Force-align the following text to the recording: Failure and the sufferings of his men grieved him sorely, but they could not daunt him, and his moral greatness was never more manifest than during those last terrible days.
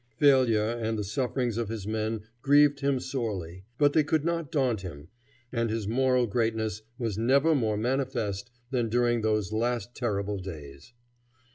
Failure 0.17 0.67
and 0.71 0.97
the 0.97 1.03
sufferings 1.03 1.59
of 1.59 1.69
his 1.69 1.85
men 1.85 2.21
grieved 2.41 2.79
him 2.79 2.99
sorely, 2.99 3.65
but 3.77 3.93
they 3.93 4.03
could 4.03 4.25
not 4.25 4.51
daunt 4.51 4.81
him, 4.81 5.09
and 5.51 5.69
his 5.69 5.87
moral 5.87 6.25
greatness 6.25 6.81
was 6.97 7.19
never 7.19 7.53
more 7.53 7.77
manifest 7.77 8.49
than 8.71 8.89
during 8.89 9.21
those 9.21 9.53
last 9.53 9.93
terrible 9.93 10.39
days. 10.39 10.93